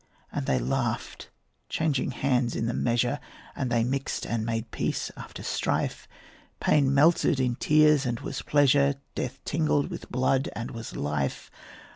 And 0.31 0.47
they 0.47 0.57
laughed, 0.57 1.29
changing 1.69 2.09
hands 2.09 2.55
in 2.55 2.65
the 2.65 2.73
measure, 2.73 3.19
And 3.55 3.71
they 3.71 3.83
mixed 3.83 4.25
and 4.25 4.43
made 4.43 4.71
peace 4.71 5.11
after 5.15 5.43
strife; 5.43 6.07
Pain 6.59 6.91
melted 6.91 7.39
in 7.39 7.55
tears, 7.55 8.03
and 8.07 8.19
was 8.21 8.41
pleasure; 8.41 8.95
Death 9.13 9.39
tingled 9.45 9.91
with 9.91 10.09
blood, 10.11 10.49
and 10.55 10.71
was 10.71 10.95
life. 10.95 11.51